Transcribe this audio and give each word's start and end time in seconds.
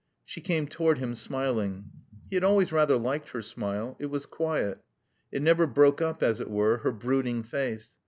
She 0.25 0.41
came 0.41 0.65
toward 0.65 0.97
him 0.97 1.13
smiling. 1.15 1.91
He 2.27 2.35
had 2.35 2.43
always 2.43 2.71
rather 2.71 2.97
liked 2.97 3.29
her 3.29 3.43
smile. 3.43 3.95
It 3.99 4.07
was 4.07 4.25
quiet. 4.25 4.79
It 5.31 5.43
never 5.43 5.67
broke 5.67 6.01
up, 6.01 6.23
as 6.23 6.41
it 6.41 6.49
were, 6.49 6.77
her 6.77 6.91
brooding 6.91 7.43
face. 7.43 7.97